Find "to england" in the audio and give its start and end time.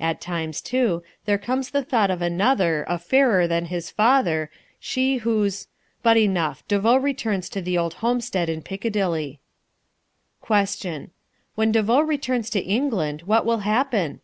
12.50-13.22